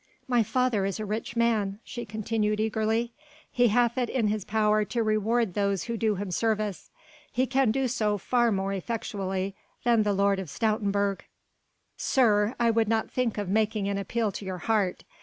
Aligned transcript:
My 0.27 0.41
father 0.41 0.83
is 0.83 0.99
a 0.99 1.05
rich 1.05 1.35
man," 1.35 1.77
she 1.83 2.05
continued 2.05 2.59
eagerly, 2.59 3.13
"he 3.51 3.67
hath 3.67 3.99
it 3.99 4.09
in 4.09 4.29
his 4.29 4.43
power 4.43 4.83
to 4.83 5.03
reward 5.03 5.53
those 5.53 5.83
who 5.83 5.95
do 5.95 6.15
him 6.15 6.31
service; 6.31 6.89
he 7.31 7.45
can 7.45 7.69
do 7.69 7.87
so 7.87 8.17
far 8.17 8.51
more 8.51 8.73
effectually 8.73 9.53
than 9.83 10.01
the 10.01 10.13
Lord 10.13 10.39
of 10.39 10.47
Stoutenburg. 10.49 11.19
Sir! 11.97 12.55
I 12.59 12.71
would 12.71 12.87
not 12.87 13.11
think 13.11 13.37
of 13.37 13.47
making 13.47 13.87
an 13.89 13.99
appeal 13.99 14.31
to 14.31 14.43
your 14.43 14.57
heart! 14.65 15.03